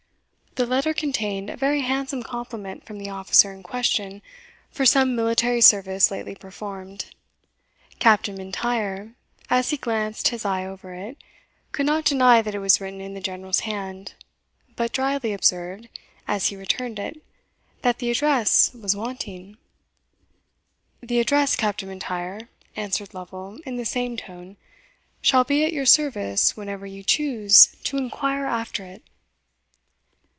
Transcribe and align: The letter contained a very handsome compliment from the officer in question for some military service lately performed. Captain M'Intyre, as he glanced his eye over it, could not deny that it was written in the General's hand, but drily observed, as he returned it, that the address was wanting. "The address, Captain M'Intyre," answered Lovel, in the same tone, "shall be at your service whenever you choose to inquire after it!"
The 0.55 0.65
letter 0.65 0.93
contained 0.93 1.49
a 1.49 1.55
very 1.55 1.79
handsome 1.79 2.23
compliment 2.23 2.83
from 2.85 2.97
the 2.99 3.09
officer 3.09 3.53
in 3.53 3.63
question 3.63 4.21
for 4.69 4.85
some 4.85 5.15
military 5.15 5.61
service 5.61 6.11
lately 6.11 6.35
performed. 6.35 7.05
Captain 7.99 8.35
M'Intyre, 8.35 9.13
as 9.49 9.69
he 9.69 9.77
glanced 9.77 10.27
his 10.27 10.43
eye 10.43 10.65
over 10.65 10.93
it, 10.93 11.15
could 11.71 11.85
not 11.85 12.03
deny 12.03 12.41
that 12.41 12.53
it 12.53 12.59
was 12.59 12.81
written 12.81 12.99
in 12.99 13.13
the 13.13 13.21
General's 13.21 13.61
hand, 13.61 14.15
but 14.75 14.91
drily 14.91 15.31
observed, 15.31 15.87
as 16.27 16.47
he 16.47 16.57
returned 16.57 16.99
it, 16.99 17.23
that 17.81 17.99
the 17.99 18.11
address 18.11 18.73
was 18.73 18.93
wanting. 18.93 19.55
"The 20.99 21.21
address, 21.21 21.55
Captain 21.55 21.87
M'Intyre," 21.87 22.49
answered 22.75 23.13
Lovel, 23.13 23.57
in 23.65 23.77
the 23.77 23.85
same 23.85 24.17
tone, 24.17 24.57
"shall 25.21 25.45
be 25.45 25.63
at 25.63 25.71
your 25.71 25.85
service 25.85 26.57
whenever 26.57 26.85
you 26.85 27.03
choose 27.03 27.73
to 27.85 27.95
inquire 27.95 28.45
after 28.47 28.83
it!" 28.83 29.01